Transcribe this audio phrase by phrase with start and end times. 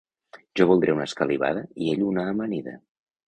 [0.59, 2.77] Jo voldré una escalivada i ell una amanida.